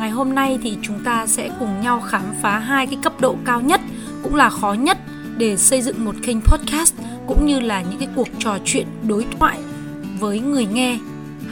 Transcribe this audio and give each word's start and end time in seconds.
Ngày 0.00 0.10
hôm 0.10 0.34
nay 0.34 0.58
thì 0.62 0.76
chúng 0.82 1.04
ta 1.04 1.26
sẽ 1.26 1.50
cùng 1.58 1.80
nhau 1.80 2.00
khám 2.00 2.22
phá 2.42 2.58
hai 2.58 2.86
cái 2.86 2.98
cấp 3.02 3.20
độ 3.20 3.36
cao 3.44 3.60
nhất, 3.60 3.80
cũng 4.22 4.34
là 4.34 4.50
khó 4.50 4.72
nhất 4.72 4.98
để 5.36 5.56
xây 5.56 5.82
dựng 5.82 6.04
một 6.04 6.14
kênh 6.22 6.40
podcast, 6.40 6.94
cũng 7.26 7.46
như 7.46 7.60
là 7.60 7.82
những 7.82 7.98
cái 7.98 8.08
cuộc 8.16 8.28
trò 8.38 8.58
chuyện 8.64 8.86
đối 9.08 9.26
thoại 9.38 9.58
với 10.18 10.40
người 10.40 10.66
nghe 10.66 10.98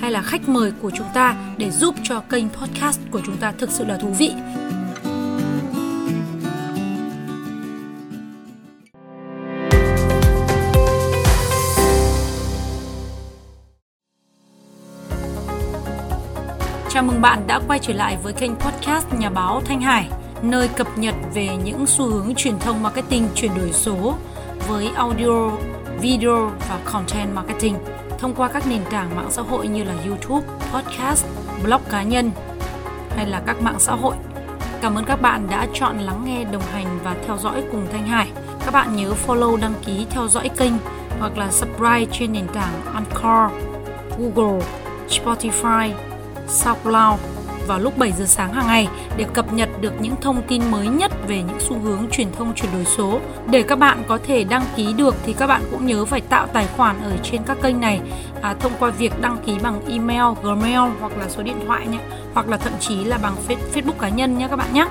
hay 0.01 0.11
là 0.11 0.22
khách 0.22 0.49
mời 0.49 0.72
của 0.83 0.90
chúng 0.90 1.06
ta 1.15 1.37
để 1.58 1.71
giúp 1.71 1.95
cho 2.03 2.21
kênh 2.21 2.49
podcast 2.49 3.01
của 3.11 3.21
chúng 3.26 3.37
ta 3.37 3.53
thực 3.58 3.71
sự 3.71 3.85
là 3.85 3.97
thú 3.97 4.08
vị. 4.19 4.33
Chào 16.98 17.05
mừng 17.05 17.20
bạn 17.20 17.46
đã 17.46 17.60
quay 17.69 17.78
trở 17.78 17.92
lại 17.92 18.16
với 18.23 18.32
kênh 18.32 18.56
podcast 18.56 19.06
Nhà 19.18 19.30
báo 19.30 19.62
Thanh 19.64 19.80
Hải, 19.80 20.09
nơi 20.42 20.68
cập 20.68 20.98
nhật 20.98 21.14
về 21.34 21.48
những 21.64 21.86
xu 21.86 22.06
hướng 22.06 22.34
truyền 22.34 22.59
thông 22.59 22.82
marketing 22.82 23.28
chuyển 23.34 23.50
đổi 23.59 23.73
số 23.73 24.14
với 24.68 24.90
audio, 24.95 25.50
video 26.00 26.50
và 26.68 26.78
content 26.84 27.34
marketing 27.34 27.74
thông 28.18 28.34
qua 28.34 28.48
các 28.48 28.66
nền 28.66 28.80
tảng 28.90 29.16
mạng 29.16 29.30
xã 29.30 29.42
hội 29.42 29.68
như 29.68 29.84
là 29.84 29.95
YouTube, 30.06 30.46
podcast, 30.73 31.26
blog 31.64 31.80
cá 31.90 32.02
nhân 32.02 32.30
hay 33.16 33.26
là 33.26 33.42
các 33.46 33.62
mạng 33.62 33.78
xã 33.78 33.92
hội. 33.92 34.15
Cảm 34.80 34.95
ơn 34.95 35.04
các 35.04 35.20
bạn 35.20 35.46
đã 35.51 35.66
chọn 35.74 35.98
lắng 35.98 36.23
nghe, 36.24 36.45
đồng 36.45 36.62
hành 36.73 36.98
và 37.04 37.16
theo 37.26 37.37
dõi 37.37 37.62
cùng 37.73 37.87
Thanh 37.92 38.06
Hải. 38.06 38.30
Các 38.65 38.74
bạn 38.74 38.96
nhớ 38.96 39.12
follow, 39.26 39.56
đăng 39.56 39.74
ký, 39.87 40.06
theo 40.10 40.28
dõi 40.28 40.48
kênh 40.48 40.73
hoặc 41.20 41.38
là 41.38 41.51
subscribe 41.51 42.06
trên 42.12 42.32
nền 42.32 42.46
tảng 42.48 42.73
Anchor, 42.95 43.52
Google, 44.18 44.66
Spotify, 45.09 45.92
SoundCloud 46.48 47.20
vào 47.69 47.79
lúc 47.79 47.98
7 47.98 48.12
giờ 48.12 48.25
sáng 48.27 48.52
hàng 48.52 48.66
ngày 48.66 48.88
để 49.16 49.25
cập 49.33 49.52
nhật 49.52 49.69
được 49.80 49.93
những 50.01 50.15
thông 50.21 50.43
tin 50.49 50.71
mới 50.71 50.87
nhất 50.88 51.13
về 51.29 51.37
những 51.37 51.60
xu 51.60 51.79
hướng 51.79 52.07
truyền 52.10 52.32
thông 52.32 52.55
chuyển 52.55 52.73
đổi 52.73 52.85
số. 52.85 53.21
Để 53.51 53.63
các 53.63 53.79
bạn 53.79 54.02
có 54.09 54.18
thể 54.27 54.45
đăng 54.45 54.65
ký 54.77 54.93
được 54.93 55.15
thì 55.24 55.32
các 55.32 55.46
bạn 55.46 55.63
cũng 55.71 55.87
nhớ 55.87 56.05
phải 56.05 56.21
tạo 56.21 56.46
tài 56.46 56.66
khoản 56.77 57.02
ở 57.02 57.13
trên 57.23 57.43
các 57.46 57.59
kênh 57.63 57.80
này 57.80 58.01
à, 58.43 58.55
thông 58.60 58.73
qua 58.79 58.90
việc 58.90 59.21
đăng 59.21 59.37
ký 59.46 59.59
bằng 59.63 59.80
email, 59.88 60.38
Gmail 60.43 60.90
hoặc 61.01 61.13
là 61.18 61.29
số 61.29 61.43
điện 61.43 61.60
thoại 61.66 61.87
nhé, 61.87 61.99
hoặc 62.35 62.49
là 62.49 62.57
thậm 62.57 62.73
chí 62.80 63.05
là 63.05 63.18
bằng 63.23 63.35
Facebook 63.49 63.99
cá 63.99 64.09
nhân 64.09 64.39
nhé 64.39 64.47
các 64.51 64.57
bạn 64.57 64.73
nhé. 64.73 64.87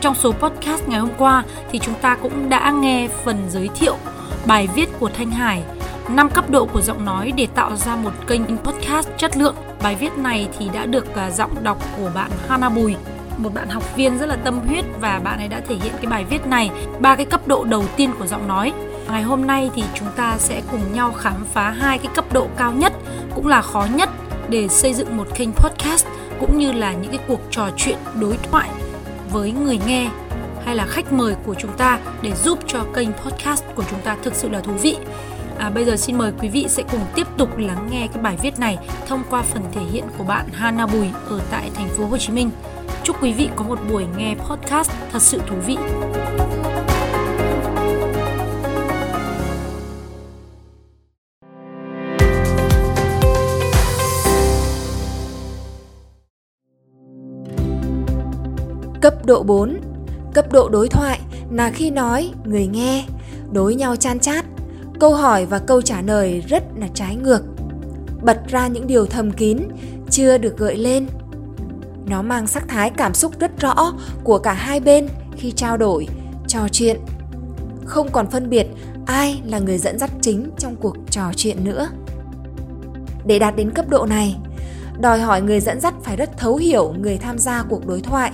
Trong 0.00 0.14
số 0.14 0.32
podcast 0.32 0.88
ngày 0.88 1.00
hôm 1.00 1.10
qua 1.18 1.44
thì 1.70 1.78
chúng 1.78 1.94
ta 1.94 2.16
cũng 2.22 2.48
đã 2.48 2.70
nghe 2.70 3.08
phần 3.24 3.46
giới 3.50 3.68
thiệu 3.74 3.96
bài 4.46 4.68
viết 4.74 4.88
của 4.98 5.10
Thanh 5.14 5.30
Hải 5.30 5.62
5 6.08 6.30
cấp 6.30 6.50
độ 6.50 6.66
của 6.66 6.80
giọng 6.80 7.04
nói 7.04 7.32
để 7.36 7.46
tạo 7.54 7.76
ra 7.76 7.96
một 7.96 8.10
kênh 8.26 8.58
podcast 8.58 9.08
chất 9.16 9.36
lượng. 9.36 9.54
Bài 9.82 9.94
viết 9.94 10.18
này 10.18 10.48
thì 10.58 10.68
đã 10.72 10.86
được 10.86 11.14
à, 11.14 11.30
giọng 11.30 11.62
đọc 11.62 11.78
của 11.96 12.10
bạn 12.14 12.30
Hana 12.48 12.68
Bùi, 12.68 12.96
một 13.36 13.54
bạn 13.54 13.68
học 13.68 13.96
viên 13.96 14.18
rất 14.18 14.26
là 14.26 14.36
tâm 14.36 14.58
huyết 14.58 14.84
và 15.00 15.20
bạn 15.24 15.38
ấy 15.38 15.48
đã 15.48 15.60
thể 15.68 15.74
hiện 15.74 15.92
cái 15.96 16.06
bài 16.06 16.24
viết 16.24 16.46
này 16.46 16.70
ba 17.00 17.16
cái 17.16 17.24
cấp 17.24 17.48
độ 17.48 17.64
đầu 17.64 17.84
tiên 17.96 18.10
của 18.18 18.26
giọng 18.26 18.48
nói. 18.48 18.72
Ngày 19.08 19.22
hôm 19.22 19.46
nay 19.46 19.70
thì 19.74 19.84
chúng 19.94 20.08
ta 20.16 20.36
sẽ 20.38 20.62
cùng 20.70 20.92
nhau 20.92 21.12
khám 21.12 21.44
phá 21.52 21.70
hai 21.70 21.98
cái 21.98 22.12
cấp 22.14 22.24
độ 22.32 22.48
cao 22.56 22.72
nhất 22.72 22.92
cũng 23.34 23.46
là 23.46 23.62
khó 23.62 23.86
nhất 23.94 24.08
để 24.48 24.68
xây 24.68 24.94
dựng 24.94 25.16
một 25.16 25.26
kênh 25.34 25.52
podcast 25.52 26.06
cũng 26.40 26.58
như 26.58 26.72
là 26.72 26.92
những 26.92 27.10
cái 27.10 27.20
cuộc 27.28 27.40
trò 27.50 27.68
chuyện 27.76 27.98
đối 28.20 28.36
thoại 28.36 28.68
với 29.30 29.52
người 29.52 29.78
nghe 29.86 30.10
hay 30.64 30.76
là 30.76 30.86
khách 30.86 31.12
mời 31.12 31.34
của 31.46 31.54
chúng 31.54 31.76
ta 31.76 31.98
để 32.22 32.32
giúp 32.44 32.58
cho 32.66 32.84
kênh 32.94 33.12
podcast 33.12 33.64
của 33.74 33.84
chúng 33.90 34.00
ta 34.00 34.16
thực 34.22 34.34
sự 34.34 34.48
là 34.48 34.60
thú 34.60 34.72
vị. 34.72 34.96
À, 35.58 35.70
bây 35.70 35.84
giờ 35.84 35.96
xin 35.96 36.18
mời 36.18 36.32
quý 36.40 36.48
vị 36.48 36.66
sẽ 36.68 36.82
cùng 36.90 37.00
tiếp 37.14 37.26
tục 37.38 37.58
lắng 37.58 37.88
nghe 37.90 38.08
cái 38.14 38.22
bài 38.22 38.36
viết 38.42 38.58
này 38.58 38.78
thông 39.06 39.22
qua 39.30 39.42
phần 39.42 39.62
thể 39.72 39.80
hiện 39.92 40.04
của 40.18 40.24
bạn 40.24 40.46
Hana 40.52 40.86
Bùi 40.86 41.06
ở 41.28 41.40
tại 41.50 41.70
thành 41.74 41.88
phố 41.88 42.06
Hồ 42.06 42.18
Chí 42.18 42.32
Minh. 42.32 42.50
Chúc 43.04 43.22
quý 43.22 43.32
vị 43.32 43.48
có 43.56 43.64
một 43.64 43.78
buổi 43.90 44.04
nghe 44.18 44.34
podcast 44.34 44.90
thật 45.12 45.22
sự 45.22 45.40
thú 45.46 45.56
vị. 45.66 45.76
Cấp 59.00 59.26
độ 59.26 59.42
4 59.42 59.80
Cấp 60.34 60.52
độ 60.52 60.68
đối 60.68 60.88
thoại 60.88 61.20
là 61.50 61.70
khi 61.70 61.90
nói, 61.90 62.30
người 62.44 62.66
nghe, 62.66 63.04
đối 63.52 63.74
nhau 63.74 63.96
chan 63.96 64.18
chát, 64.18 64.44
câu 65.00 65.14
hỏi 65.14 65.46
và 65.46 65.58
câu 65.58 65.82
trả 65.82 66.02
lời 66.02 66.42
rất 66.48 66.62
là 66.76 66.88
trái 66.94 67.16
ngược. 67.16 67.42
Bật 68.22 68.48
ra 68.48 68.68
những 68.68 68.86
điều 68.86 69.06
thầm 69.06 69.30
kín, 69.30 69.58
chưa 70.10 70.38
được 70.38 70.58
gợi 70.58 70.76
lên. 70.76 71.06
Nó 72.06 72.22
mang 72.22 72.46
sắc 72.46 72.68
thái 72.68 72.90
cảm 72.90 73.14
xúc 73.14 73.32
rất 73.40 73.60
rõ 73.60 73.92
của 74.24 74.38
cả 74.38 74.52
hai 74.52 74.80
bên 74.80 75.08
khi 75.36 75.52
trao 75.52 75.76
đổi, 75.76 76.08
trò 76.48 76.68
chuyện. 76.72 77.00
Không 77.84 78.08
còn 78.12 78.30
phân 78.30 78.50
biệt 78.50 78.66
ai 79.06 79.42
là 79.44 79.58
người 79.58 79.78
dẫn 79.78 79.98
dắt 79.98 80.10
chính 80.20 80.50
trong 80.58 80.76
cuộc 80.76 80.96
trò 81.10 81.32
chuyện 81.36 81.64
nữa. 81.64 81.88
Để 83.26 83.38
đạt 83.38 83.56
đến 83.56 83.70
cấp 83.70 83.88
độ 83.88 84.06
này, 84.06 84.36
đòi 85.00 85.20
hỏi 85.20 85.42
người 85.42 85.60
dẫn 85.60 85.80
dắt 85.80 85.94
phải 86.02 86.16
rất 86.16 86.38
thấu 86.38 86.56
hiểu 86.56 86.94
người 86.98 87.18
tham 87.18 87.38
gia 87.38 87.62
cuộc 87.62 87.86
đối 87.86 88.00
thoại, 88.00 88.32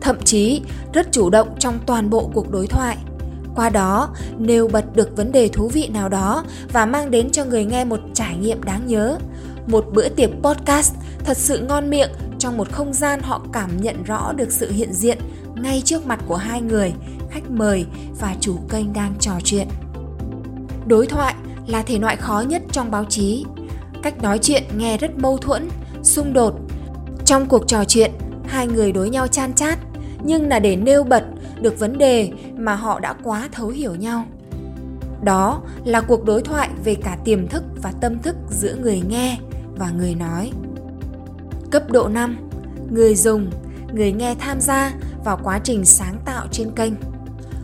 thậm 0.00 0.16
chí 0.24 0.62
rất 0.92 1.12
chủ 1.12 1.30
động 1.30 1.48
trong 1.58 1.78
toàn 1.86 2.10
bộ 2.10 2.30
cuộc 2.34 2.50
đối 2.50 2.66
thoại 2.66 2.96
qua 3.60 3.68
đó, 3.68 4.08
nêu 4.38 4.68
bật 4.68 4.96
được 4.96 5.16
vấn 5.16 5.32
đề 5.32 5.48
thú 5.48 5.68
vị 5.68 5.88
nào 5.92 6.08
đó 6.08 6.44
và 6.72 6.86
mang 6.86 7.10
đến 7.10 7.30
cho 7.30 7.44
người 7.44 7.64
nghe 7.64 7.84
một 7.84 8.00
trải 8.14 8.36
nghiệm 8.36 8.62
đáng 8.62 8.86
nhớ. 8.86 9.18
Một 9.66 9.86
bữa 9.92 10.08
tiệc 10.08 10.30
podcast 10.42 10.94
thật 11.24 11.36
sự 11.36 11.58
ngon 11.58 11.90
miệng 11.90 12.10
trong 12.38 12.56
một 12.56 12.72
không 12.72 12.92
gian 12.92 13.20
họ 13.22 13.42
cảm 13.52 13.70
nhận 13.80 14.04
rõ 14.04 14.32
được 14.32 14.52
sự 14.52 14.70
hiện 14.70 14.92
diện 14.92 15.18
ngay 15.54 15.82
trước 15.84 16.06
mặt 16.06 16.20
của 16.26 16.36
hai 16.36 16.60
người, 16.60 16.92
khách 17.30 17.50
mời 17.50 17.86
và 18.20 18.34
chủ 18.40 18.56
kênh 18.68 18.92
đang 18.92 19.14
trò 19.20 19.32
chuyện. 19.44 19.68
Đối 20.86 21.06
thoại 21.06 21.34
là 21.66 21.82
thể 21.82 21.98
loại 21.98 22.16
khó 22.16 22.44
nhất 22.48 22.62
trong 22.72 22.90
báo 22.90 23.04
chí. 23.04 23.44
Cách 24.02 24.22
nói 24.22 24.38
chuyện 24.38 24.62
nghe 24.76 24.98
rất 24.98 25.18
mâu 25.18 25.38
thuẫn, 25.38 25.68
xung 26.02 26.32
đột. 26.32 26.54
Trong 27.24 27.46
cuộc 27.46 27.68
trò 27.68 27.84
chuyện, 27.84 28.10
hai 28.46 28.66
người 28.66 28.92
đối 28.92 29.10
nhau 29.10 29.26
chan 29.26 29.52
chát, 29.52 29.78
nhưng 30.24 30.48
là 30.48 30.58
để 30.58 30.76
nêu 30.76 31.04
bật 31.04 31.24
được 31.62 31.78
vấn 31.78 31.98
đề 31.98 32.30
mà 32.56 32.74
họ 32.74 33.00
đã 33.00 33.14
quá 33.22 33.48
thấu 33.52 33.68
hiểu 33.68 33.94
nhau. 33.94 34.24
Đó 35.22 35.62
là 35.84 36.00
cuộc 36.00 36.24
đối 36.24 36.42
thoại 36.42 36.70
về 36.84 36.94
cả 36.94 37.16
tiềm 37.24 37.48
thức 37.48 37.62
và 37.82 37.92
tâm 38.00 38.18
thức 38.18 38.36
giữa 38.50 38.74
người 38.82 39.02
nghe 39.08 39.38
và 39.76 39.90
người 39.90 40.14
nói. 40.14 40.52
Cấp 41.70 41.90
độ 41.90 42.08
5 42.08 42.36
người 42.90 43.14
dùng, 43.14 43.50
người 43.92 44.12
nghe 44.12 44.34
tham 44.38 44.60
gia 44.60 44.92
vào 45.24 45.40
quá 45.42 45.60
trình 45.64 45.84
sáng 45.84 46.16
tạo 46.24 46.46
trên 46.50 46.70
kênh. 46.70 46.92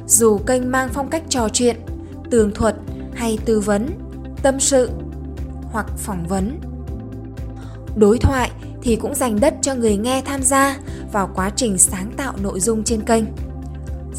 Dù 0.07 0.39
kênh 0.39 0.71
mang 0.71 0.89
phong 0.93 1.09
cách 1.09 1.23
trò 1.28 1.49
chuyện, 1.53 1.77
tường 2.31 2.55
thuật 2.55 2.77
hay 3.15 3.39
tư 3.45 3.61
vấn, 3.61 3.89
tâm 4.43 4.61
sự 4.61 4.91
hoặc 5.63 5.87
phỏng 5.97 6.27
vấn. 6.28 6.61
Đối 7.97 8.19
thoại 8.19 8.51
thì 8.83 8.97
cũng 8.97 9.15
dành 9.15 9.41
đất 9.41 9.55
cho 9.63 9.75
người 9.75 9.97
nghe 9.97 10.23
tham 10.23 10.43
gia 10.43 10.77
vào 11.13 11.31
quá 11.34 11.51
trình 11.57 11.78
sáng 11.78 12.13
tạo 12.17 12.33
nội 12.43 12.61
dung 12.61 12.84
trên 12.84 13.01
kênh 13.01 13.25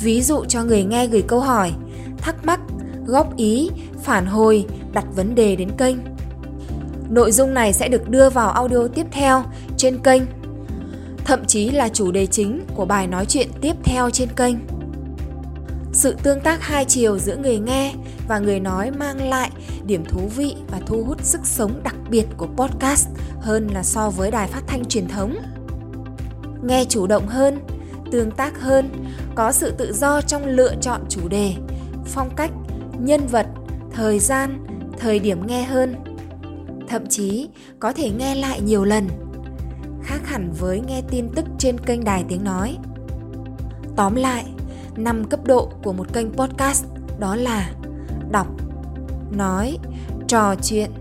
ví 0.02 0.22
dụ 0.22 0.46
cho 0.46 0.64
người 0.64 0.84
nghe 0.84 1.08
gửi 1.08 1.22
câu 1.28 1.40
hỏi, 1.40 1.72
thắc 2.18 2.46
mắc, 2.46 2.60
góp 3.06 3.38
ý, 3.38 3.70
phản 4.04 4.26
hồi, 4.26 4.66
đặt 4.92 5.06
vấn 5.16 5.36
đề 5.36 5.56
đến 5.56 5.70
kênh. 5.78 5.96
Nội 7.10 7.32
dung 7.32 7.54
này 7.54 7.74
sẽ 7.74 7.88
được 7.88 8.10
đưa 8.10 8.30
vào 8.30 8.50
audio 8.50 8.88
tiếp 8.96 9.06
theo 9.12 9.44
trên 9.78 9.98
kênh, 9.98 10.22
thậm 11.26 11.46
chí 11.46 11.70
là 11.70 11.90
chủ 11.90 12.12
đề 12.12 12.26
chính 12.26 12.62
của 12.76 12.86
bài 12.86 13.08
nói 13.08 13.26
chuyện 13.26 13.48
tiếp 13.62 13.76
theo 13.84 14.10
trên 14.10 14.30
kênh. 14.36 14.56
Sự 15.94 16.16
tương 16.24 16.40
tác 16.40 16.62
hai 16.62 16.86
chiều 16.86 17.18
giữa 17.18 17.38
người 17.38 17.60
nghe 17.60 17.94
và 18.28 18.40
người 18.40 18.60
nói 18.60 18.92
mang 18.92 19.30
lại 19.30 19.52
điểm 19.86 20.06
thú 20.06 20.22
vị 20.36 20.56
và 20.72 20.80
thu 20.86 21.04
hút 21.04 21.24
sức 21.24 21.42
sống 21.44 21.72
đặc 21.84 21.96
biệt 22.10 22.26
của 22.38 22.48
podcast 22.48 23.08
hơn 23.42 23.68
là 23.74 23.84
so 23.84 24.10
với 24.10 24.32
đài 24.32 24.48
phát 24.48 24.62
thanh 24.68 24.86
truyền 24.86 25.08
thống. 25.08 25.36
Nghe 26.64 26.86
chủ 26.90 27.08
động 27.08 27.28
hơn 27.28 27.60
tương 28.12 28.32
tác 28.32 28.62
hơn, 28.62 28.90
có 29.36 29.52
sự 29.52 29.72
tự 29.72 29.94
do 29.94 30.22
trong 30.22 30.46
lựa 30.46 30.76
chọn 30.82 31.02
chủ 31.10 31.28
đề, 31.28 31.54
phong 32.06 32.30
cách, 32.36 32.52
nhân 33.00 33.28
vật, 33.28 33.48
thời 33.94 34.20
gian, 34.20 34.66
thời 35.00 35.20
điểm 35.20 35.48
nghe 35.48 35.64
hơn. 35.64 35.96
Thậm 36.88 37.08
chí, 37.08 37.50
có 37.80 37.94
thể 37.94 38.10
nghe 38.10 38.36
lại 38.36 38.62
nhiều 38.62 38.84
lần, 38.84 39.08
khác 40.04 40.20
hẳn 40.26 40.52
với 40.60 40.82
nghe 40.88 41.02
tin 41.10 41.30
tức 41.36 41.46
trên 41.58 41.78
kênh 41.78 42.04
đài 42.04 42.24
tiếng 42.28 42.44
nói. 42.44 42.78
Tóm 43.96 44.16
lại, 44.16 44.46
năm 44.96 45.26
cấp 45.26 45.40
độ 45.46 45.72
của 45.84 45.94
một 45.94 46.14
kênh 46.14 46.34
podcast 46.34 46.86
đó 47.20 47.36
là 47.36 47.72
đọc, 48.32 48.48
nói, 49.32 49.78
trò 50.28 50.56
chuyện, 50.64 50.92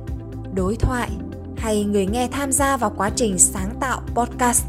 đối 0.55 0.77
thoại 0.77 1.11
hay 1.57 1.85
người 1.85 2.07
nghe 2.07 2.29
tham 2.29 2.53
gia 2.53 2.77
vào 2.77 2.93
quá 2.97 3.11
trình 3.17 3.39
sáng 3.39 3.71
tạo 3.81 4.01
podcast. 4.15 4.65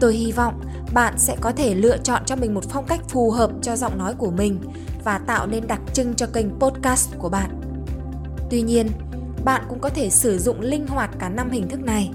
Tôi 0.00 0.14
hy 0.14 0.32
vọng 0.32 0.60
bạn 0.96 1.18
sẽ 1.18 1.36
có 1.40 1.52
thể 1.52 1.74
lựa 1.74 1.96
chọn 1.96 2.22
cho 2.26 2.36
mình 2.36 2.54
một 2.54 2.64
phong 2.68 2.86
cách 2.86 3.00
phù 3.08 3.30
hợp 3.30 3.50
cho 3.62 3.76
giọng 3.76 3.98
nói 3.98 4.14
của 4.18 4.30
mình 4.30 4.60
và 5.04 5.18
tạo 5.18 5.46
nên 5.46 5.66
đặc 5.66 5.80
trưng 5.92 6.14
cho 6.14 6.26
kênh 6.26 6.46
podcast 6.60 7.18
của 7.18 7.28
bạn. 7.28 7.60
Tuy 8.50 8.62
nhiên, 8.62 8.86
bạn 9.44 9.62
cũng 9.68 9.80
có 9.80 9.88
thể 9.88 10.10
sử 10.10 10.38
dụng 10.38 10.60
linh 10.60 10.86
hoạt 10.86 11.10
cả 11.18 11.28
năm 11.28 11.50
hình 11.50 11.68
thức 11.68 11.80
này. 11.80 12.10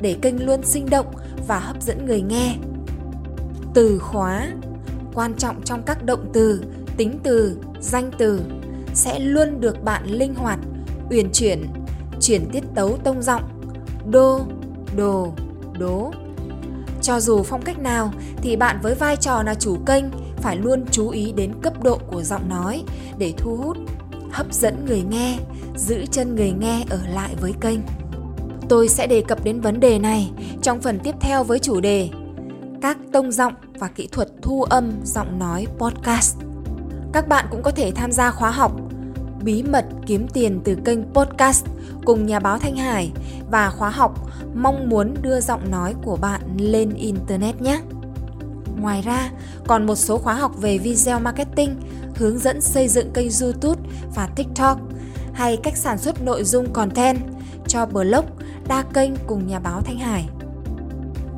để 0.00 0.16
kênh 0.22 0.46
luôn 0.46 0.62
sinh 0.62 0.90
động 0.90 1.06
và 1.48 1.58
hấp 1.58 1.82
dẫn 1.82 2.06
người 2.06 2.22
nghe. 2.22 2.56
Từ 3.74 3.98
khóa 3.98 4.48
quan 5.14 5.34
trọng 5.34 5.62
trong 5.62 5.82
các 5.82 6.04
động 6.04 6.30
từ, 6.32 6.62
tính 6.96 7.18
từ, 7.22 7.58
danh 7.80 8.10
từ 8.18 8.40
sẽ 8.94 9.18
luôn 9.18 9.60
được 9.60 9.82
bạn 9.84 10.06
linh 10.06 10.34
hoạt, 10.34 10.58
uyển 11.10 11.32
chuyển, 11.32 11.66
chuyển 12.20 12.50
tiết 12.52 12.62
tấu 12.74 12.98
tông 13.04 13.22
giọng, 13.22 13.42
đô, 14.10 14.40
đồ, 14.96 15.34
đố. 15.78 16.12
Cho 17.06 17.20
dù 17.20 17.42
phong 17.42 17.62
cách 17.62 17.78
nào 17.78 18.12
thì 18.36 18.56
bạn 18.56 18.78
với 18.82 18.94
vai 18.94 19.16
trò 19.16 19.42
là 19.42 19.54
chủ 19.54 19.76
kênh 19.86 20.04
phải 20.36 20.56
luôn 20.56 20.84
chú 20.90 21.08
ý 21.08 21.32
đến 21.32 21.52
cấp 21.62 21.82
độ 21.82 21.98
của 22.10 22.22
giọng 22.22 22.48
nói 22.48 22.82
để 23.18 23.34
thu 23.36 23.56
hút, 23.56 23.76
hấp 24.32 24.54
dẫn 24.54 24.84
người 24.86 25.02
nghe, 25.02 25.38
giữ 25.76 26.04
chân 26.10 26.36
người 26.36 26.50
nghe 26.50 26.84
ở 26.90 27.00
lại 27.14 27.34
với 27.40 27.54
kênh. 27.60 27.78
Tôi 28.68 28.88
sẽ 28.88 29.06
đề 29.06 29.22
cập 29.28 29.44
đến 29.44 29.60
vấn 29.60 29.80
đề 29.80 29.98
này 29.98 30.30
trong 30.62 30.80
phần 30.80 30.98
tiếp 30.98 31.14
theo 31.20 31.44
với 31.44 31.58
chủ 31.58 31.80
đề 31.80 32.08
các 32.82 32.98
tông 33.12 33.32
giọng 33.32 33.54
và 33.78 33.88
kỹ 33.88 34.08
thuật 34.12 34.28
thu 34.42 34.62
âm 34.62 34.92
giọng 35.04 35.38
nói 35.38 35.66
podcast. 35.78 36.36
Các 37.12 37.28
bạn 37.28 37.46
cũng 37.50 37.62
có 37.62 37.70
thể 37.70 37.92
tham 37.94 38.12
gia 38.12 38.30
khóa 38.30 38.50
học 38.50 38.72
Bí 39.42 39.62
mật 39.62 39.84
kiếm 40.06 40.28
tiền 40.28 40.60
từ 40.64 40.74
kênh 40.74 41.12
podcast 41.14 41.66
cùng 42.04 42.26
nhà 42.26 42.40
báo 42.40 42.58
Thanh 42.58 42.76
Hải 42.76 43.12
và 43.50 43.70
khóa 43.70 43.90
học 43.90 44.30
mong 44.54 44.88
muốn 44.88 45.14
đưa 45.22 45.40
giọng 45.40 45.70
nói 45.70 45.94
của 46.04 46.16
bạn 46.16 46.40
lên 46.56 46.94
internet 46.94 47.62
nhé. 47.62 47.80
Ngoài 48.80 49.02
ra, 49.02 49.30
còn 49.66 49.86
một 49.86 49.96
số 49.96 50.18
khóa 50.18 50.34
học 50.34 50.52
về 50.60 50.78
video 50.78 51.20
marketing, 51.20 51.76
hướng 52.14 52.38
dẫn 52.38 52.60
xây 52.60 52.88
dựng 52.88 53.12
kênh 53.12 53.28
YouTube 53.40 53.82
và 54.14 54.26
TikTok 54.36 54.80
hay 55.32 55.56
cách 55.56 55.76
sản 55.76 55.98
xuất 55.98 56.22
nội 56.22 56.44
dung 56.44 56.72
content 56.72 57.18
cho 57.68 57.86
blog 57.86 58.24
đa 58.68 58.82
kênh 58.82 59.10
cùng 59.26 59.46
nhà 59.46 59.58
báo 59.58 59.80
Thanh 59.80 59.98
Hải. 59.98 60.28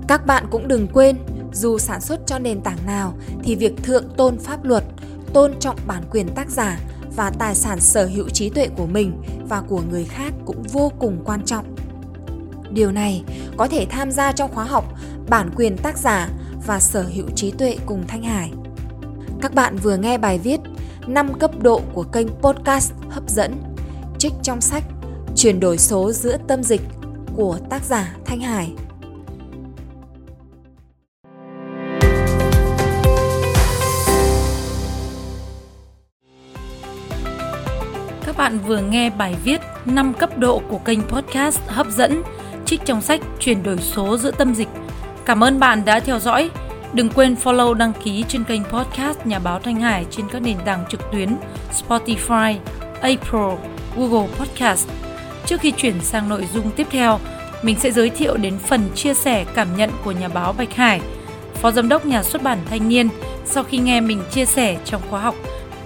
Các 0.09 0.27
bạn 0.27 0.47
cũng 0.51 0.69
đừng 0.69 0.89
quên, 0.93 1.17
dù 1.53 1.79
sản 1.79 2.01
xuất 2.01 2.27
cho 2.27 2.39
nền 2.39 2.61
tảng 2.61 2.87
nào 2.87 3.15
thì 3.43 3.55
việc 3.55 3.83
thượng 3.83 4.05
tôn 4.17 4.39
pháp 4.39 4.65
luật, 4.65 4.85
tôn 5.33 5.59
trọng 5.61 5.77
bản 5.87 6.03
quyền 6.11 6.29
tác 6.29 6.51
giả 6.51 6.81
và 7.19 7.31
tài 7.39 7.55
sản 7.55 7.81
sở 7.81 8.07
hữu 8.07 8.29
trí 8.29 8.51
tuệ 8.51 8.69
của 8.77 8.87
mình 8.87 9.23
và 9.49 9.61
của 9.69 9.83
người 9.91 10.05
khác 10.05 10.33
cũng 10.47 10.63
vô 10.63 10.93
cùng 10.99 11.23
quan 11.25 11.45
trọng. 11.45 11.75
Điều 12.71 12.93
này 12.93 13.25
có 13.57 13.69
thể 13.69 13.87
tham 13.91 14.11
gia 14.11 14.33
trong 14.33 14.51
khóa 14.55 14.65
học 14.65 14.85
bản 15.29 15.51
quyền 15.57 15.77
tác 15.77 15.99
giả 15.99 16.29
và 16.67 16.81
sở 16.81 17.03
hữu 17.03 17.27
trí 17.37 17.51
tuệ 17.51 17.77
cùng 17.87 18.05
Thanh 18.09 18.23
Hải. 18.23 18.53
Các 19.41 19.55
bạn 19.55 19.77
vừa 19.77 19.97
nghe 19.97 20.19
bài 20.19 20.39
viết 20.39 20.61
5 21.07 21.35
cấp 21.35 21.51
độ 21.63 21.81
của 21.95 22.03
kênh 22.03 22.29
podcast 22.29 22.93
hấp 23.11 23.31
dẫn, 23.31 23.55
trích 24.19 24.33
trong 24.43 24.61
sách 24.61 24.85
Chuyển 25.37 25.61
đổi 25.61 25.79
số 25.79 26.13
giữa 26.13 26.37
tâm 26.49 26.63
dịch 26.63 26.83
của 27.37 27.59
tác 27.71 27.85
giả 27.85 28.17
Thanh 28.25 28.41
Hải. 28.41 28.73
Bạn 38.49 38.59
vừa 38.59 38.81
nghe 38.81 39.11
bài 39.11 39.37
viết 39.45 39.61
5 39.85 40.15
cấp 40.15 40.39
độ 40.39 40.63
của 40.69 40.79
kênh 40.79 41.03
podcast 41.03 41.61
hấp 41.67 41.87
dẫn 41.87 42.23
trích 42.67 42.81
trong 42.85 43.01
sách 43.01 43.21
Chuyển 43.41 43.63
đổi 43.63 43.79
số 43.79 44.17
giữa 44.17 44.31
tâm 44.31 44.55
dịch. 44.55 44.69
Cảm 45.25 45.45
ơn 45.45 45.61
bạn 45.61 45.85
đã 45.85 46.01
theo 46.01 46.19
dõi. 46.19 46.51
Đừng 46.93 47.11
quên 47.11 47.37
follow 47.45 47.75
đăng 47.75 47.93
ký 48.05 48.25
trên 48.29 48.45
kênh 48.45 48.65
podcast 48.65 49.19
Nhà 49.25 49.39
báo 49.39 49.59
Thanh 49.59 49.81
Hải 49.81 50.07
trên 50.11 50.29
các 50.33 50.43
nền 50.43 50.57
tảng 50.65 50.85
trực 50.91 51.01
tuyến 51.13 51.37
Spotify, 51.73 52.57
Apple, 53.01 53.57
Google 53.97 54.29
Podcast. 54.39 54.89
Trước 55.47 55.61
khi 55.61 55.71
chuyển 55.71 56.01
sang 56.01 56.29
nội 56.29 56.49
dung 56.55 56.71
tiếp 56.71 56.87
theo, 56.91 57.21
mình 57.63 57.79
sẽ 57.79 57.91
giới 57.91 58.11
thiệu 58.11 58.37
đến 58.37 58.59
phần 58.59 58.91
chia 58.95 59.15
sẻ 59.15 59.45
cảm 59.55 59.77
nhận 59.77 59.91
của 60.05 60.13
nhà 60.13 60.29
báo 60.29 60.53
Bạch 60.53 60.75
Hải, 60.75 61.01
Phó 61.55 61.71
Giám 61.71 61.89
đốc 61.89 62.07
Nhà 62.07 62.23
xuất 62.23 62.43
bản 62.43 62.59
Thanh 62.71 62.89
niên 62.89 63.09
sau 63.45 63.65
khi 63.65 63.79
nghe 63.79 64.01
mình 64.01 64.23
chia 64.31 64.45
sẻ 64.45 64.77
trong 64.85 65.03
khóa 65.11 65.21
học 65.21 65.35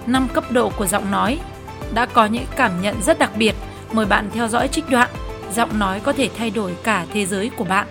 5 0.07 0.27
cấp 0.33 0.51
độ 0.51 0.69
của 0.69 0.87
giọng 0.87 1.11
nói. 1.11 1.39
Đã 1.93 2.05
có 2.05 2.25
những 2.25 2.45
cảm 2.55 2.81
nhận 2.81 3.01
rất 3.01 3.19
đặc 3.19 3.31
biệt, 3.37 3.55
mời 3.91 4.05
bạn 4.05 4.29
theo 4.33 4.47
dõi 4.47 4.67
trích 4.67 4.89
đoạn. 4.89 5.09
Giọng 5.55 5.79
nói 5.79 5.99
có 5.99 6.13
thể 6.13 6.29
thay 6.37 6.49
đổi 6.49 6.75
cả 6.83 7.05
thế 7.13 7.25
giới 7.25 7.49
của 7.57 7.63
bạn. 7.63 7.87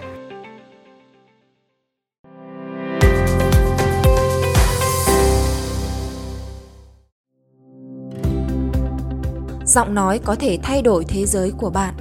Giọng 9.66 9.94
nói 9.94 10.20
có 10.24 10.34
thể 10.34 10.58
thay 10.62 10.82
đổi 10.82 11.04
thế 11.04 11.26
giới 11.26 11.52
của 11.58 11.70
bạn. 11.70 11.94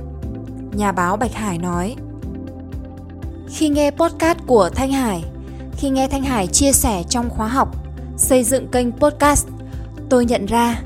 Nhà 0.73 0.91
báo 0.91 1.17
Bạch 1.17 1.33
Hải 1.33 1.57
nói 1.57 1.95
Khi 3.49 3.69
nghe 3.69 3.91
podcast 3.91 4.37
của 4.47 4.69
Thanh 4.75 4.91
Hải, 4.91 5.23
khi 5.77 5.89
nghe 5.89 6.07
Thanh 6.07 6.23
Hải 6.23 6.47
chia 6.47 6.71
sẻ 6.71 7.03
trong 7.09 7.29
khóa 7.29 7.47
học 7.47 7.75
xây 8.17 8.43
dựng 8.43 8.67
kênh 8.67 8.91
podcast, 8.91 9.47
tôi 10.09 10.25
nhận 10.25 10.45
ra 10.45 10.81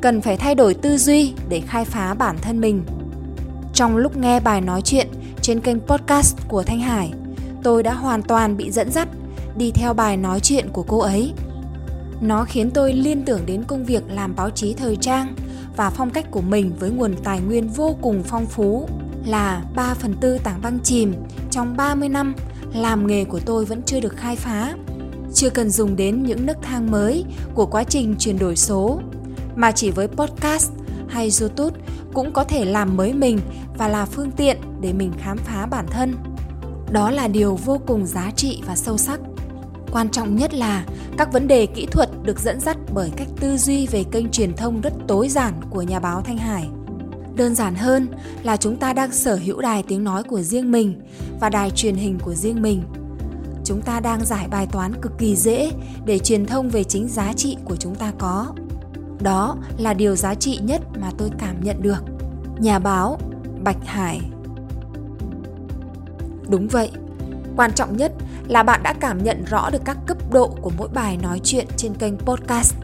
cần 0.00 0.20
phải 0.20 0.36
thay 0.36 0.54
đổi 0.54 0.74
tư 0.74 0.98
duy 0.98 1.32
để 1.48 1.60
khai 1.60 1.84
phá 1.84 2.14
bản 2.14 2.36
thân 2.42 2.60
mình. 2.60 2.82
Trong 3.74 3.96
lúc 3.96 4.16
nghe 4.16 4.40
bài 4.40 4.60
nói 4.60 4.82
chuyện 4.82 5.06
trên 5.42 5.60
kênh 5.60 5.80
podcast 5.80 6.36
của 6.48 6.62
Thanh 6.62 6.80
Hải, 6.80 7.12
tôi 7.62 7.82
đã 7.82 7.94
hoàn 7.94 8.22
toàn 8.22 8.56
bị 8.56 8.70
dẫn 8.70 8.90
dắt 8.90 9.08
đi 9.56 9.70
theo 9.70 9.94
bài 9.94 10.16
nói 10.16 10.40
chuyện 10.40 10.68
của 10.72 10.82
cô 10.82 10.98
ấy. 10.98 11.32
Nó 12.20 12.44
khiến 12.44 12.70
tôi 12.70 12.92
liên 12.92 13.24
tưởng 13.24 13.40
đến 13.46 13.64
công 13.64 13.84
việc 13.84 14.02
làm 14.10 14.36
báo 14.36 14.50
chí 14.50 14.74
thời 14.74 14.96
trang 14.96 15.34
và 15.76 15.90
phong 15.90 16.10
cách 16.10 16.30
của 16.30 16.40
mình 16.40 16.72
với 16.80 16.90
nguồn 16.90 17.14
tài 17.24 17.40
nguyên 17.40 17.68
vô 17.68 17.96
cùng 18.02 18.22
phong 18.26 18.46
phú 18.46 18.88
là 19.26 19.62
3 19.74 19.94
phần 19.94 20.14
tư 20.20 20.38
tảng 20.38 20.62
băng 20.62 20.78
chìm 20.80 21.14
trong 21.50 21.76
30 21.76 22.08
năm 22.08 22.34
làm 22.74 23.06
nghề 23.06 23.24
của 23.24 23.40
tôi 23.40 23.64
vẫn 23.64 23.82
chưa 23.82 24.00
được 24.00 24.16
khai 24.16 24.36
phá. 24.36 24.74
Chưa 25.34 25.50
cần 25.50 25.70
dùng 25.70 25.96
đến 25.96 26.22
những 26.22 26.46
nấc 26.46 26.62
thang 26.62 26.90
mới 26.90 27.24
của 27.54 27.66
quá 27.66 27.84
trình 27.84 28.14
chuyển 28.18 28.38
đổi 28.38 28.56
số, 28.56 29.00
mà 29.56 29.72
chỉ 29.72 29.90
với 29.90 30.08
podcast 30.08 30.72
hay 31.08 31.30
YouTube 31.40 31.78
cũng 32.14 32.32
có 32.32 32.44
thể 32.44 32.64
làm 32.64 32.96
mới 32.96 33.12
mình 33.12 33.38
và 33.78 33.88
là 33.88 34.04
phương 34.04 34.30
tiện 34.30 34.56
để 34.80 34.92
mình 34.92 35.12
khám 35.18 35.38
phá 35.38 35.66
bản 35.66 35.86
thân. 35.90 36.14
Đó 36.90 37.10
là 37.10 37.28
điều 37.28 37.56
vô 37.56 37.80
cùng 37.86 38.06
giá 38.06 38.30
trị 38.36 38.62
và 38.66 38.76
sâu 38.76 38.98
sắc. 38.98 39.20
Quan 39.92 40.08
trọng 40.08 40.36
nhất 40.36 40.54
là 40.54 40.84
các 41.18 41.32
vấn 41.32 41.48
đề 41.48 41.66
kỹ 41.66 41.86
thuật 41.86 42.08
được 42.22 42.40
dẫn 42.40 42.60
dắt 42.60 42.76
bởi 42.94 43.10
cách 43.16 43.28
tư 43.40 43.56
duy 43.56 43.86
về 43.86 44.04
kênh 44.12 44.30
truyền 44.30 44.56
thông 44.56 44.80
rất 44.80 44.92
tối 45.08 45.28
giản 45.28 45.54
của 45.70 45.82
nhà 45.82 46.00
báo 46.00 46.22
Thanh 46.22 46.38
Hải. 46.38 46.68
Đơn 47.36 47.54
giản 47.54 47.74
hơn 47.74 48.08
là 48.42 48.56
chúng 48.56 48.76
ta 48.76 48.92
đang 48.92 49.12
sở 49.12 49.34
hữu 49.44 49.60
đài 49.60 49.82
tiếng 49.82 50.04
nói 50.04 50.22
của 50.22 50.42
riêng 50.42 50.72
mình 50.72 51.00
và 51.40 51.48
đài 51.48 51.70
truyền 51.70 51.94
hình 51.94 52.18
của 52.22 52.34
riêng 52.34 52.62
mình. 52.62 52.82
Chúng 53.64 53.82
ta 53.82 54.00
đang 54.00 54.24
giải 54.24 54.48
bài 54.50 54.66
toán 54.66 54.92
cực 55.02 55.12
kỳ 55.18 55.36
dễ 55.36 55.70
để 56.04 56.18
truyền 56.18 56.46
thông 56.46 56.68
về 56.68 56.84
chính 56.84 57.08
giá 57.08 57.32
trị 57.32 57.56
của 57.64 57.76
chúng 57.76 57.94
ta 57.94 58.12
có. 58.18 58.46
Đó 59.20 59.56
là 59.78 59.94
điều 59.94 60.16
giá 60.16 60.34
trị 60.34 60.58
nhất 60.62 60.82
mà 61.00 61.10
tôi 61.18 61.30
cảm 61.38 61.64
nhận 61.64 61.82
được. 61.82 62.04
Nhà 62.58 62.78
báo 62.78 63.18
Bạch 63.64 63.86
Hải 63.86 64.20
Đúng 66.48 66.68
vậy, 66.68 66.90
quan 67.56 67.72
trọng 67.72 67.96
nhất 67.96 68.12
là 68.48 68.62
bạn 68.62 68.82
đã 68.82 68.94
cảm 69.00 69.22
nhận 69.22 69.44
rõ 69.44 69.70
được 69.70 69.82
các 69.84 69.96
cấp 70.06 70.16
độ 70.32 70.48
của 70.60 70.70
mỗi 70.78 70.88
bài 70.94 71.18
nói 71.22 71.40
chuyện 71.44 71.66
trên 71.76 71.94
kênh 71.94 72.18
podcast. 72.18 72.74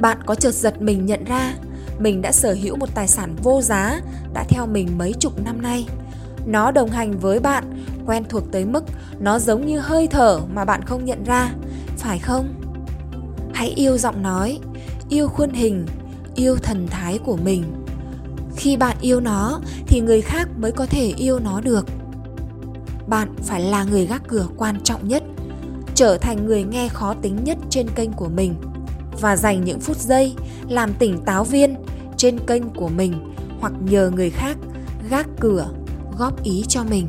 Bạn 0.00 0.18
có 0.26 0.34
chợt 0.34 0.54
giật 0.54 0.82
mình 0.82 1.06
nhận 1.06 1.24
ra 1.24 1.54
mình 1.98 2.22
đã 2.22 2.32
sở 2.32 2.56
hữu 2.62 2.76
một 2.76 2.94
tài 2.94 3.08
sản 3.08 3.36
vô 3.42 3.60
giá 3.62 4.00
đã 4.32 4.44
theo 4.48 4.66
mình 4.66 4.98
mấy 4.98 5.12
chục 5.12 5.44
năm 5.44 5.62
nay. 5.62 5.86
Nó 6.46 6.70
đồng 6.70 6.90
hành 6.90 7.18
với 7.18 7.40
bạn, 7.40 7.84
quen 8.06 8.24
thuộc 8.28 8.52
tới 8.52 8.64
mức 8.64 8.84
nó 9.18 9.38
giống 9.38 9.66
như 9.66 9.78
hơi 9.78 10.06
thở 10.06 10.40
mà 10.54 10.64
bạn 10.64 10.82
không 10.82 11.04
nhận 11.04 11.24
ra, 11.24 11.50
phải 11.96 12.18
không? 12.18 12.54
Hãy 13.54 13.68
yêu 13.68 13.98
giọng 13.98 14.22
nói, 14.22 14.58
yêu 15.08 15.28
khuôn 15.28 15.50
hình, 15.50 15.86
yêu 16.34 16.56
thần 16.56 16.86
thái 16.90 17.18
của 17.18 17.36
mình. 17.36 17.64
Khi 18.56 18.76
bạn 18.76 18.96
yêu 19.00 19.20
nó 19.20 19.60
thì 19.86 20.00
người 20.00 20.20
khác 20.20 20.48
mới 20.58 20.72
có 20.72 20.86
thể 20.86 21.12
yêu 21.16 21.38
nó 21.38 21.60
được. 21.60 21.86
Bạn 23.06 23.28
phải 23.42 23.60
là 23.60 23.84
người 23.84 24.06
gác 24.06 24.22
cửa 24.28 24.46
quan 24.56 24.80
trọng 24.80 25.08
nhất, 25.08 25.22
trở 25.94 26.18
thành 26.18 26.46
người 26.46 26.64
nghe 26.64 26.88
khó 26.88 27.14
tính 27.14 27.36
nhất 27.44 27.58
trên 27.70 27.86
kênh 27.94 28.12
của 28.12 28.28
mình 28.28 28.54
và 29.20 29.36
dành 29.36 29.64
những 29.64 29.80
phút 29.80 29.96
giây 29.96 30.34
làm 30.68 30.94
tỉnh 30.94 31.18
táo 31.24 31.44
viên 31.44 31.74
trên 32.16 32.38
kênh 32.46 32.62
của 32.68 32.88
mình 32.88 33.34
hoặc 33.60 33.72
nhờ 33.80 34.10
người 34.14 34.30
khác 34.30 34.56
gác 35.10 35.26
cửa 35.40 35.66
góp 36.18 36.42
ý 36.42 36.64
cho 36.68 36.84
mình 36.84 37.08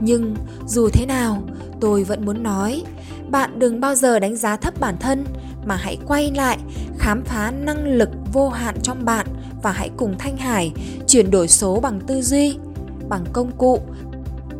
nhưng 0.00 0.34
dù 0.66 0.88
thế 0.88 1.06
nào 1.06 1.42
tôi 1.80 2.04
vẫn 2.04 2.24
muốn 2.24 2.42
nói 2.42 2.82
bạn 3.30 3.58
đừng 3.58 3.80
bao 3.80 3.94
giờ 3.94 4.18
đánh 4.18 4.36
giá 4.36 4.56
thấp 4.56 4.80
bản 4.80 4.96
thân 5.00 5.24
mà 5.66 5.76
hãy 5.76 5.98
quay 6.06 6.30
lại 6.34 6.58
khám 7.02 7.24
phá 7.24 7.50
năng 7.50 7.84
lực 7.84 8.08
vô 8.32 8.48
hạn 8.48 8.76
trong 8.82 9.04
bạn 9.04 9.26
và 9.62 9.72
hãy 9.72 9.90
cùng 9.96 10.14
thanh 10.18 10.36
hải 10.36 10.72
chuyển 11.06 11.30
đổi 11.30 11.48
số 11.48 11.80
bằng 11.80 12.00
tư 12.06 12.22
duy 12.22 12.56
bằng 13.08 13.24
công 13.32 13.50
cụ 13.58 13.80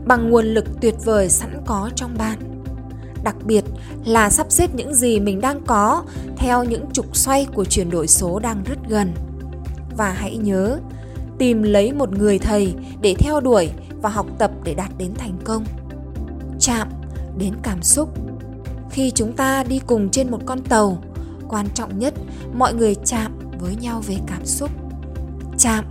bằng 0.07 0.31
nguồn 0.31 0.45
lực 0.47 0.65
tuyệt 0.81 0.95
vời 1.05 1.29
sẵn 1.29 1.63
có 1.67 1.91
trong 1.97 2.15
bạn 2.19 2.39
đặc 3.25 3.37
biệt 3.45 3.65
là 4.05 4.31
sắp 4.31 4.47
xếp 4.51 4.75
những 4.75 4.95
gì 4.95 5.21
mình 5.21 5.41
đang 5.41 5.61
có 5.67 6.03
theo 6.37 6.65
những 6.65 6.85
trục 6.93 7.17
xoay 7.17 7.47
của 7.55 7.65
chuyển 7.65 7.91
đổi 7.91 8.09
số 8.09 8.39
đang 8.39 8.63
rất 8.65 8.79
gần 8.89 9.13
và 9.97 10.11
hãy 10.11 10.37
nhớ 10.37 10.79
tìm 11.39 11.63
lấy 11.63 11.93
một 11.93 12.13
người 12.13 12.39
thầy 12.39 12.75
để 13.01 13.15
theo 13.19 13.41
đuổi 13.41 13.71
và 14.03 14.11
học 14.11 14.27
tập 14.39 14.51
để 14.65 14.75
đạt 14.75 14.91
đến 14.99 15.15
thành 15.15 15.39
công. 15.45 15.65
Chạm 16.61 16.89
đến 17.39 17.55
cảm 17.63 17.83
xúc. 17.83 18.09
Khi 18.91 19.11
chúng 19.11 19.33
ta 19.33 19.65
đi 19.65 19.81
cùng 19.87 20.09
trên 20.11 20.31
một 20.31 20.41
con 20.47 20.61
tàu, 20.63 20.99
quan 21.53 21.67
trọng 21.75 21.99
nhất, 21.99 22.15
mọi 22.55 22.75
người 22.75 22.95
chạm 22.95 23.39
với 23.61 23.77
nhau 23.77 24.03
về 24.07 24.17
cảm 24.27 24.47
xúc. 24.47 24.71
Chạm 25.59 25.85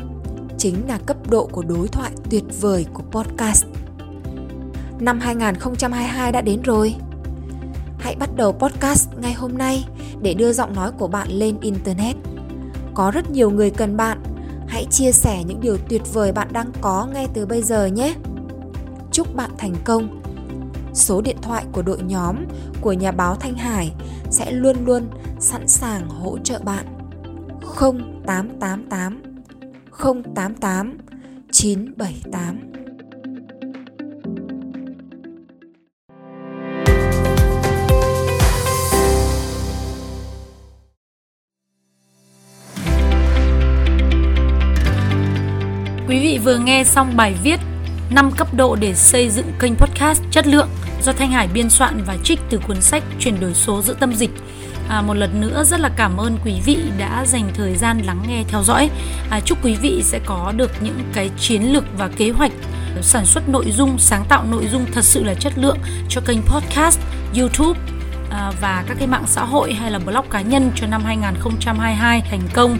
chính 0.58 0.88
là 0.88 1.00
cấp 1.06 1.18
độ 1.30 1.50
của 1.52 1.64
đối 1.64 1.88
thoại 1.88 2.12
tuyệt 2.30 2.44
vời 2.62 2.86
của 2.94 3.04
podcast. 3.12 3.66
Năm 5.00 5.20
2022 5.20 6.32
đã 6.32 6.42
đến 6.42 6.62
rồi. 6.62 6.96
Hãy 8.00 8.16
bắt 8.16 8.30
đầu 8.36 8.52
podcast 8.52 9.10
ngay 9.22 9.34
hôm 9.34 9.58
nay 9.58 9.86
để 10.22 10.34
đưa 10.34 10.54
giọng 10.54 10.76
nói 10.76 10.92
của 10.92 11.08
bạn 11.08 11.28
lên 11.32 11.58
internet. 11.62 12.16
Có 12.94 13.12
rất 13.12 13.32
nhiều 13.32 13.50
người 13.50 13.70
cần 13.70 13.98
bạn. 13.98 14.24
Hãy 14.68 14.86
chia 14.92 15.12
sẻ 15.12 15.44
những 15.44 15.62
điều 15.62 15.78
tuyệt 15.90 16.02
vời 16.14 16.32
bạn 16.32 16.48
đang 16.52 16.72
có 16.82 17.08
ngay 17.14 17.28
từ 17.34 17.46
bây 17.46 17.62
giờ 17.62 17.86
nhé. 17.86 18.16
Chúc 19.12 19.36
bạn 19.36 19.52
thành 19.58 19.76
công. 19.84 20.22
Số 20.94 21.22
điện 21.22 21.38
thoại 21.42 21.66
của 21.72 21.82
đội 21.82 22.02
nhóm 22.02 22.36
của 22.82 22.94
nhà 22.94 23.12
báo 23.12 23.36
Thanh 23.36 23.56
Hải 23.56 23.92
sẽ 24.30 24.52
luôn 24.52 24.76
luôn 24.86 25.10
sẵn 25.40 25.68
sàng 25.68 26.10
hỗ 26.10 26.38
trợ 26.38 26.60
bạn. 26.60 26.86
0888 28.26 29.22
088 30.36 30.98
978 31.52 32.72
Quý 46.08 46.20
vị 46.20 46.40
vừa 46.44 46.58
nghe 46.58 46.84
xong 46.84 47.14
bài 47.18 47.36
viết 47.44 47.60
5 48.10 48.32
cấp 48.38 48.48
độ 48.54 48.76
để 48.76 48.94
xây 48.96 49.30
dựng 49.30 49.52
kênh 49.60 49.76
podcast 49.76 50.22
chất 50.32 50.48
lượng 50.48 50.68
do 51.02 51.12
Thanh 51.12 51.32
Hải 51.32 51.48
biên 51.48 51.70
soạn 51.70 52.04
và 52.04 52.18
trích 52.24 52.40
từ 52.50 52.58
cuốn 52.68 52.82
sách 52.82 53.04
Chuyển 53.20 53.40
đổi 53.40 53.54
số 53.54 53.82
giữa 53.82 53.94
tâm 53.94 54.14
dịch. 54.14 54.32
À, 54.90 55.02
một 55.02 55.14
lần 55.14 55.42
nữa 55.42 55.64
rất 55.64 55.80
là 55.80 55.90
cảm 55.96 56.18
ơn 56.18 56.38
quý 56.46 56.54
vị 56.66 56.78
đã 56.98 57.26
dành 57.26 57.52
thời 57.54 57.76
gian 57.76 58.02
lắng 58.06 58.24
nghe 58.28 58.44
theo 58.48 58.64
dõi. 58.64 58.90
À, 59.30 59.40
chúc 59.40 59.66
quý 59.66 59.76
vị 59.82 60.02
sẽ 60.04 60.20
có 60.26 60.54
được 60.58 60.72
những 60.82 61.00
cái 61.14 61.30
chiến 61.40 61.64
lược 61.74 61.84
và 61.98 62.08
kế 62.08 62.30
hoạch 62.30 62.52
sản 63.02 63.26
xuất 63.26 63.50
nội 63.50 63.72
dung 63.72 63.98
sáng 63.98 64.26
tạo 64.30 64.46
nội 64.52 64.68
dung 64.72 64.86
thật 64.94 65.06
sự 65.06 65.24
là 65.24 65.34
chất 65.34 65.54
lượng 65.56 65.78
cho 66.10 66.22
kênh 66.26 66.42
podcast 66.42 67.00
youtube 67.38 67.80
à, 68.30 68.52
và 68.62 68.84
các 68.88 68.98
cái 69.00 69.08
mạng 69.08 69.26
xã 69.28 69.44
hội 69.44 69.74
hay 69.74 69.92
là 69.92 70.00
blog 70.00 70.26
cá 70.30 70.42
nhân 70.42 70.72
cho 70.76 70.88
năm 70.88 71.04
2022 71.06 72.22
thành 72.32 72.42
công 72.54 72.78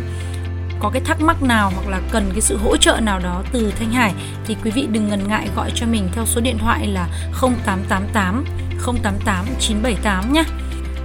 có 0.82 0.90
cái 0.90 1.02
thắc 1.06 1.22
mắc 1.22 1.44
nào 1.44 1.72
hoặc 1.76 1.88
là 1.90 2.02
cần 2.12 2.30
cái 2.32 2.42
sự 2.42 2.58
hỗ 2.58 2.78
trợ 2.78 3.00
nào 3.02 3.20
đó 3.20 3.44
từ 3.52 3.74
Thanh 3.80 3.92
Hải 3.92 4.14
thì 4.46 4.56
quý 4.64 4.72
vị 4.72 4.88
đừng 4.92 5.10
ngần 5.10 5.28
ngại 5.28 5.48
gọi 5.56 5.72
cho 5.76 5.86
mình 5.86 6.10
theo 6.12 6.26
số 6.26 6.42
điện 6.42 6.58
thoại 6.58 6.88
là 6.88 7.08
0888 7.42 8.46
088 9.04 9.46
978 9.60 10.34
nhé. 10.34 10.44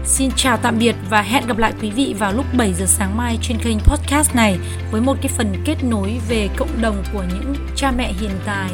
Xin 0.04 0.30
chào 0.36 0.56
tạm 0.56 0.78
biệt 0.78 0.94
và 1.10 1.22
hẹn 1.22 1.46
gặp 1.46 1.58
lại 1.58 1.72
quý 1.80 1.90
vị 1.90 2.14
vào 2.18 2.32
lúc 2.32 2.46
7 2.54 2.74
giờ 2.74 2.86
sáng 2.86 3.16
mai 3.16 3.38
trên 3.42 3.58
kênh 3.58 3.78
podcast 3.78 4.34
này 4.34 4.58
với 4.90 5.00
một 5.00 5.16
cái 5.22 5.32
phần 5.36 5.62
kết 5.64 5.84
nối 5.84 6.20
về 6.28 6.48
cộng 6.56 6.82
đồng 6.82 7.04
của 7.12 7.24
những 7.28 7.54
cha 7.76 7.92
mẹ 7.96 8.12
hiền 8.12 8.30
tài, 8.46 8.70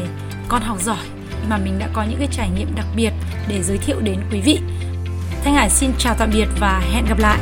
con 0.48 0.62
học 0.62 0.80
giỏi 0.80 1.04
mà 1.48 1.58
mình 1.58 1.78
đã 1.78 1.88
có 1.92 2.04
những 2.10 2.18
cái 2.18 2.28
trải 2.30 2.50
nghiệm 2.50 2.74
đặc 2.74 2.86
biệt 2.96 3.12
để 3.48 3.62
giới 3.62 3.78
thiệu 3.78 4.00
đến 4.00 4.16
quý 4.32 4.40
vị. 4.40 4.58
Thanh 5.44 5.54
Hải 5.54 5.70
xin 5.70 5.90
chào 5.98 6.14
tạm 6.18 6.30
biệt 6.34 6.48
và 6.60 6.82
hẹn 6.92 7.04
gặp 7.08 7.18
lại. 7.18 7.38